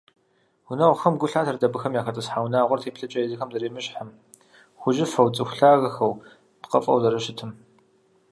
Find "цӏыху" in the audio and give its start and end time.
5.35-5.57